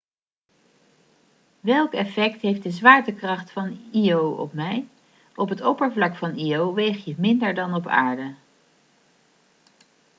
[1.59, 4.87] welk effect heeft de zwaartekracht van io op mij
[5.35, 8.33] op het oppervlak van io weeg je minder dan op aarde